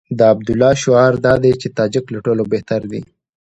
د 0.17 0.19
عبدالله 0.33 0.71
شعار 0.83 1.13
دا 1.25 1.33
دی 1.43 1.51
چې 1.61 1.67
تاجک 1.79 2.05
له 2.13 2.19
ټولو 2.25 2.43
بهتر 2.53 2.81
دي. 2.91 3.01